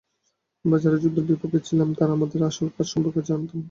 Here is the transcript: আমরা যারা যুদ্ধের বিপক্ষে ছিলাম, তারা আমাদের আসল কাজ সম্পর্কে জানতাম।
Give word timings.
আমরা 0.65 0.77
যারা 0.83 0.97
যুদ্ধের 0.97 1.25
বিপক্ষে 1.29 1.65
ছিলাম, 1.67 1.89
তারা 1.97 2.11
আমাদের 2.13 2.39
আসল 2.49 2.67
কাজ 2.75 2.87
সম্পর্কে 2.93 3.21
জানতাম। 3.29 3.59